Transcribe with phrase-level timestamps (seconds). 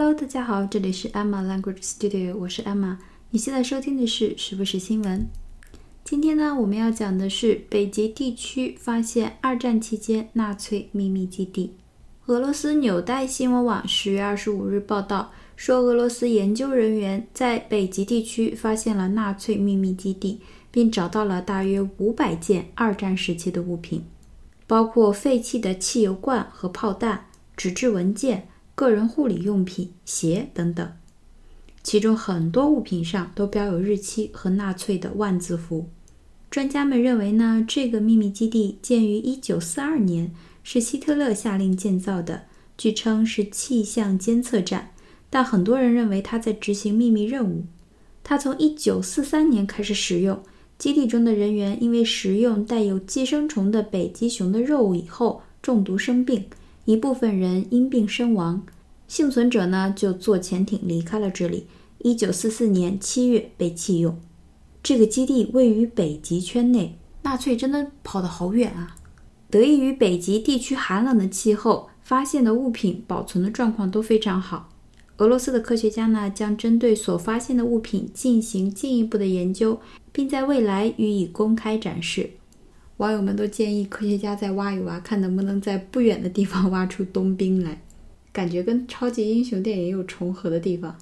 [0.00, 2.96] Hello，大家好，这里是 Emma Language Studio，我是 Emma。
[3.30, 5.26] 你现在收听的是时不时新闻。
[6.04, 11.74] 今天呢，我们要讲的是北极地区发现二战期间纳粹秘密基地。
[12.26, 20.40] 俄罗斯纽带新闻网十月二十五日报道说，俄罗斯研究人员在北极地区发现了纳粹秘密基地，
[20.70, 24.04] 并找到了大约五百件二战时期的物品，
[24.68, 27.26] 包括废弃的汽油罐和炮弹、
[27.56, 28.48] 纸质文件。
[28.78, 30.88] 个人护理用品、鞋等等，
[31.82, 35.88] 其中很多物品上都标有日期和纳粹的万字符。
[36.48, 40.32] 专家们认为呢，这个秘密基地建于1942年，
[40.62, 42.44] 是希特勒下令建造的，
[42.76, 44.92] 据称是气象监测站。
[45.28, 47.64] 但很多人认为他在执行秘密任务。
[48.22, 50.40] 他从1943年开始使用，
[50.78, 56.44] 基地中的人员因为食用带有寄生虫的北极熊的肉以后中毒生病。
[56.88, 58.64] 一部分人因病身亡，
[59.06, 61.66] 幸存者呢就坐潜艇离开了这里。
[61.98, 64.18] 一九四四年七月被弃用。
[64.82, 68.96] 这个基地位于北极圈内，纳粹真的跑得好远啊！
[69.50, 74.70] 得益于北极地区寒冷的气候，发现的物品保存的状况都非常好。
[75.18, 79.78] 俄罗斯的科学家呢将针对所发现的物品进行进一步的研究，
[80.10, 82.30] 并在未来予以公开展示。
[82.97, 87.81] 网友们都建议科学家再挖一挖，看能不能在不远的地方挖出冬兵来，
[88.31, 90.95] 感觉跟超级英雄电影有重合的地方。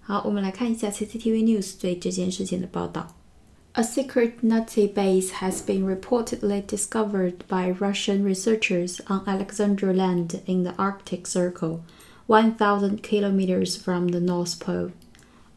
[0.00, 3.14] 好，我们来看一下 CCTV News 对这件事情的报道。
[3.72, 10.72] A secret Nazi base has been reportedly discovered by Russian researchers on Alexandra Land in the
[10.78, 11.80] Arctic Circle,
[12.26, 14.92] 1,000 kilometers from the North Pole.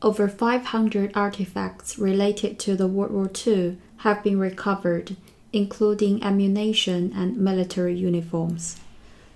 [0.02, 5.16] Over 500 artifacts related to the World War II have been recovered
[5.54, 8.76] including ammunition and military uniforms.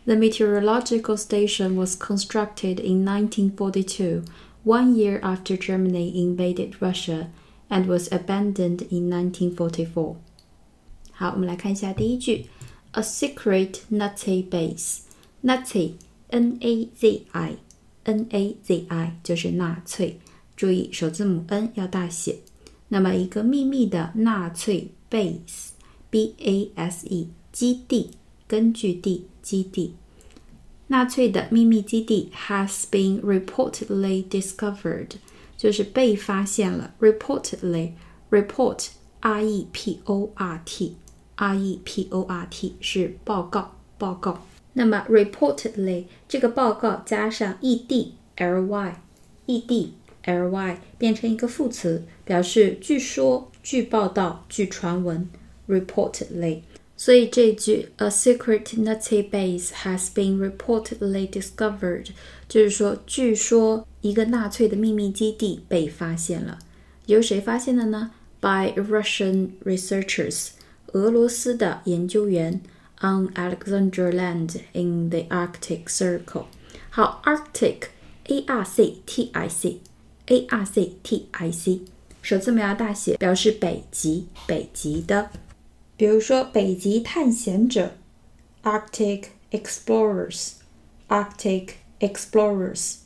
[0.06, 4.24] The meteorological station was constructed in 1942,
[4.64, 7.30] one year after Germany invaded Russia,
[7.70, 10.16] and was abandoned in 1944.
[11.14, 12.48] 好，我们来看一下第一句，
[12.92, 15.94] a secret Nazi base。Nazi
[16.30, 17.56] N A Z I
[18.04, 20.20] N A Z I 就是纳粹，
[20.56, 22.40] 注意首字母 N 要大写。
[22.90, 25.70] 那么一个秘密的纳粹 base。
[26.11, 28.11] base 基地，
[28.47, 29.95] 根据地，基地。
[30.89, 35.11] 纳粹的秘密基地 has been reportedly discovered，
[35.57, 36.95] 就是被发现了。
[37.01, 38.89] reportedly，report
[39.21, 40.97] r e p o r t
[41.37, 44.47] r e p o r t 是报告，报告。
[44.73, 49.93] 那么 reportedly 这个报告加上 e d l y，e d
[50.25, 55.29] l y 变成一个副词，表示据说、据报道、据传闻。
[55.68, 56.62] reportedly。
[56.96, 62.08] 所以这句 "A secret Nazi base has been reportedly discovered"
[62.48, 66.60] 就是说，据说一个纳粹的秘密基地被发现了。
[67.08, 68.12] 由谁发现的呢？
[68.40, 70.50] By Russian researchers，
[70.94, 72.62] 俄罗斯的研究员，
[73.02, 76.46] on Alexandra Land in the Arctic Circle。
[76.90, 81.82] 好，Arctic，A R C T I C，A R C T I C，
[82.22, 85.32] 首字母要大写，表示北极，北极的。
[85.99, 87.95] 比如说，北极探险者
[88.63, 92.99] ，Arctic explorers，Arctic explorers。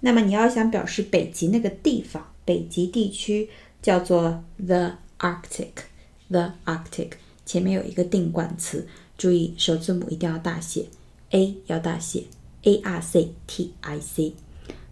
[0.00, 3.48] 那么你要想表示北极那个地方，北极地区
[3.80, 7.12] 叫做 the Arctic，the Arctic，
[7.46, 10.84] 前面有一个定冠词，注意首字母一定要大写
[11.30, 12.24] ，A 要大写
[12.64, 14.34] ，A R C T I C。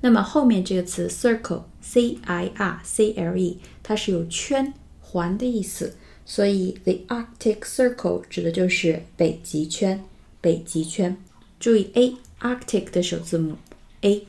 [0.00, 4.72] 那么后面这个词 circle，C I R C L E，它是有圈
[5.02, 5.96] 环的意思。
[6.25, 10.03] 所以，the Arctic Circle 指的就是北极圈。
[10.39, 11.17] 北极圈，
[11.59, 13.57] 注意 A，Arctic 的首字母
[14.01, 14.25] A，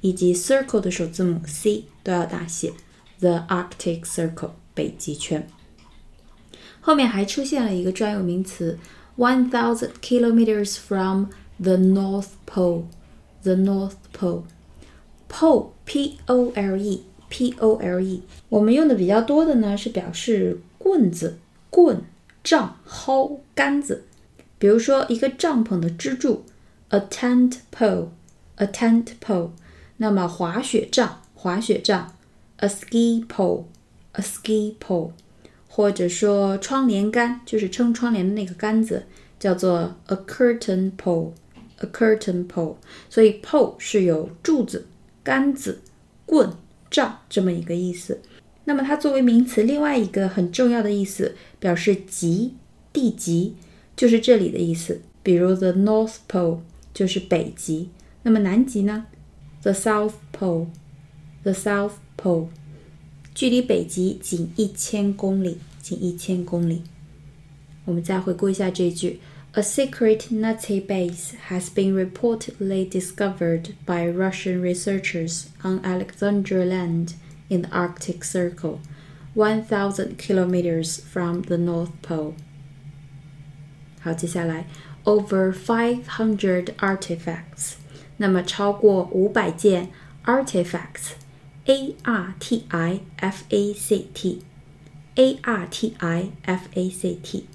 [0.00, 2.72] 以及 Circle 的首字母 C 都要大写。
[3.20, 5.48] The Arctic Circle，北极圈。
[6.80, 8.78] 后面还出现了一个专有名词，
[9.16, 11.26] one thousand kilometers from
[11.58, 13.94] the North Pole。The North
[15.28, 18.22] Pole，P-O-L-E，P-O-L-E。
[18.48, 20.60] 我们用的比较多的呢，是表示。
[20.89, 21.37] 棍子、
[21.69, 22.01] 棍、
[22.43, 24.05] 杖、蒿、杆子，
[24.57, 26.43] 比如说一个帐篷的支柱
[26.87, 29.51] ，a tent pole，a tent pole。
[29.97, 32.15] 那么滑雪杖、滑雪杖
[32.57, 35.11] ，a ski pole，a ski pole。
[35.67, 39.05] 或者说窗帘杆，就是撑窗帘的那个杆子，
[39.39, 42.77] 叫做 a curtain pole，a curtain pole。
[43.11, 44.87] 所以 pole 是有柱子、
[45.23, 45.81] 杆子、
[46.25, 46.51] 棍、
[46.89, 48.19] 杖这么一个意思。
[48.69, 52.53] 那么它作为名词，另外一个很重要的意思，表示极
[52.93, 53.55] 地极，
[53.95, 55.01] 就是这里的意思。
[55.23, 56.59] 比如 the North Pole
[56.93, 57.89] 就是北极，
[58.21, 59.07] 那么南极呢
[59.63, 60.67] The South Pole,
[61.41, 62.49] the South Pole，
[63.33, 66.83] 距离北极仅一千公里，仅一千公里。
[67.85, 69.19] 我们再回顾一下这句
[69.53, 77.13] ：A secret Nazi base has been reportedly discovered by Russian researchers on Alexandra Land
[77.48, 78.80] in the Arctic Circle,
[79.34, 82.34] 1,000 kilometers from the North Pole.
[84.00, 84.66] 好，接下来
[85.04, 87.74] over five hundred artifacts，
[88.18, 89.90] 那么超过五百件
[90.24, 97.46] artifacts，a r t i f a c t，a r t i f a c t，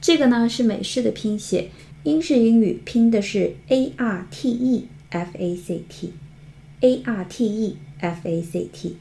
[0.00, 1.70] 这个呢是美式的拼写，
[2.02, 8.98] 英式英语拼的是 a r t e f a c t，a r t e f a c t，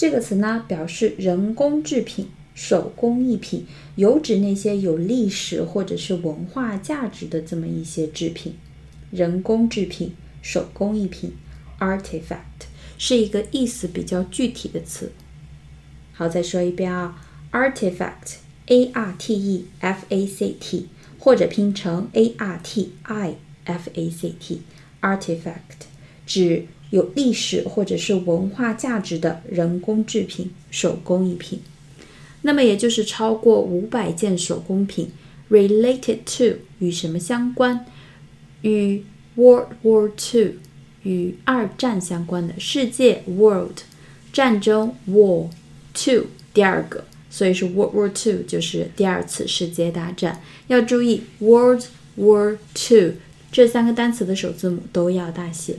[0.00, 2.28] 这个词呢表示人工制品。
[2.54, 8.54] 手工艺品有指那些有历史或者是文化价值的这么一些制品，
[9.12, 10.12] 人工制品、
[10.42, 11.34] 手工艺品
[11.78, 12.66] ，artifact
[12.98, 15.12] 是一个意思比较具体的词。
[16.12, 20.88] 好，再说一遍啊，artifact，a r t e f a c t，
[21.20, 25.87] 或者拼成 a r t i f a c t，artifact
[26.28, 31.60] 指有历史或者是文化价值的人工制品、手工艺品。
[32.42, 35.10] 那么也就是超过五百件手工品
[35.50, 37.84] ，related to 与什么相关？
[38.62, 39.02] 与
[39.34, 40.54] World War Two
[41.02, 43.78] 与二战相关的世界 World
[44.32, 45.48] 战争 War
[45.94, 50.40] Two 第二个，所以是 World War Two 就是第二次世界大战。
[50.68, 51.84] 要注意 World
[52.18, 53.14] War Two
[53.50, 55.76] 这三个单词的首字母都要大写。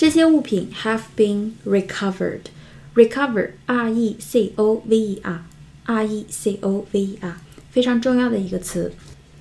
[0.00, 7.00] 这些物品 have been recovered，recover R E C O V E R。R E C O V
[7.00, 7.36] E R，
[7.70, 8.92] 非常重要的一个词。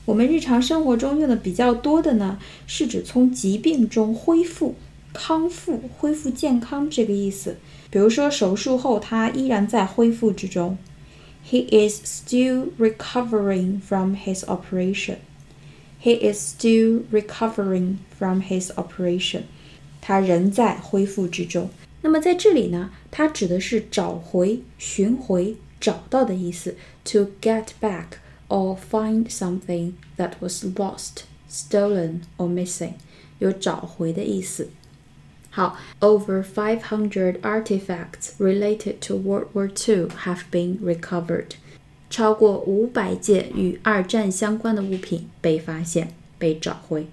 [0.05, 2.37] 我们日常生活中用的比较多的呢，
[2.67, 4.75] 是指从疾病中恢复、
[5.11, 7.57] 康复、恢复健康这个意思。
[7.89, 10.77] 比如说手术后，他依然在恢复之中。
[11.49, 15.15] He is still recovering from his operation.
[15.99, 19.45] He is still recovering from his operation.
[20.00, 21.70] 他仍在恢复之中。
[22.02, 25.56] 那么在这里呢，它指的是找回、寻回。
[25.80, 26.76] 找到的意思
[27.06, 28.18] ，to get back
[28.48, 32.92] or find something that was lost, stolen or missing，
[33.38, 34.68] 有找回的意思。
[35.48, 41.52] 好，over five hundred artifacts related to World War II have been recovered。
[42.10, 47.06] 超过五百件与二战相关的物品被发现、被找回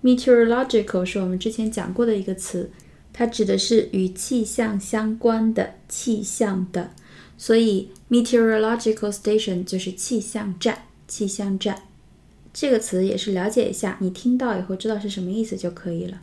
[0.03, 2.71] meteorological 是我们之前讲过的一个词，
[3.13, 6.89] 它指的是与气象相关的气象的，
[7.37, 10.85] 所以 meteorological station 就是气象站。
[11.07, 11.83] 气象站
[12.51, 16.19] 这个词也是了解一下，你听到以后知道是什么意思就可以了。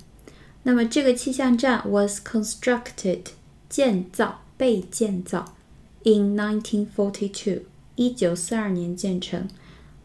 [0.64, 3.20] 那么这个气象站 was constructed
[3.68, 5.54] 建造被建造
[6.02, 7.60] in 1942
[7.94, 9.46] 一九四二年建成。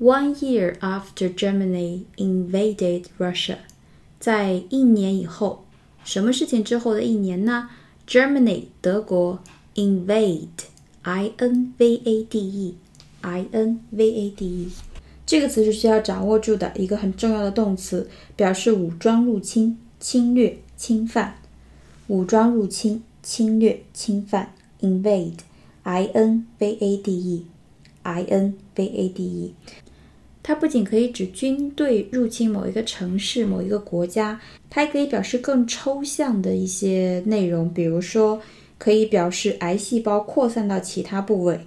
[0.01, 3.57] One year after Germany invaded Russia，
[4.21, 5.65] 在一年以后，
[6.05, 7.71] 什么事情之后的一年呢？
[8.07, 9.43] Germany 德国
[9.75, 14.73] invade，I N V A D E，I N V A D E，
[15.25, 21.39] 这个词是需要掌握住的一个很重要的动词，表示武装入侵、侵略、侵犯。
[22.09, 29.55] 武装入侵、侵略、侵犯，invade，I N V A D E，I N V A D E。
[30.44, 38.42] 它不仅可以指军队入侵某一个城市、某一个国家，它还可以表示更抽象的一些内容，比如说
[38.78, 41.60] 可以表示癌细胞扩散到其他部位，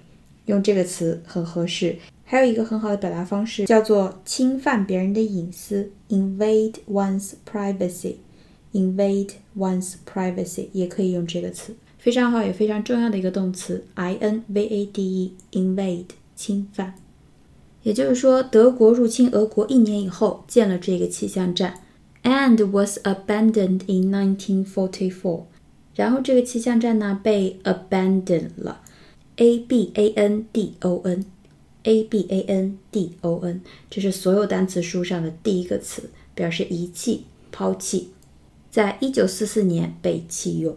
[0.45, 1.95] 用这个词很合适。
[2.23, 8.15] 还有一个很好的表达方式叫做侵犯别人的隐私，invade one's privacy。
[8.73, 16.93] invade one's privacy，也可以用这个词，非常好，也非常重要的一个动词，i n v a d e，invade，侵犯。
[17.85, 21.81] 也就是说，德国入侵俄国一年以后建了这个气象站
[22.23, 25.43] ，and was abandoned in 1944。
[25.93, 28.81] 然后这个气象站呢被 abandoned 了
[29.35, 33.61] ，a b a n d o n，a b a n d o n，
[33.91, 38.09] 这是所有单词书上的第一个词，表示遗弃、抛弃。
[38.71, 40.75] 在一九四四年被弃用。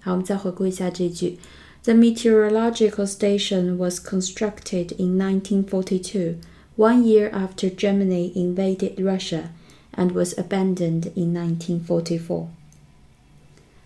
[0.00, 1.38] 好，我们再回顾一下这句。
[1.83, 6.35] The meteorological station was constructed in 1942,
[6.75, 9.51] one year after Germany invaded Russia,
[9.93, 12.47] and was abandoned in 1944.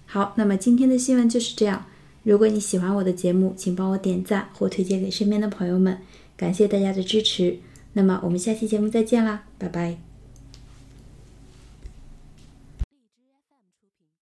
[0.07, 1.85] 好，那么今天的新闻就是这样。
[2.23, 5.99] 如果你喜欢我的节目，请帮我点赞或推荐给身边的朋友们，
[6.35, 7.59] 感谢大家的支持。
[7.93, 10.04] 那么我们下期节目再见啦，拜拜。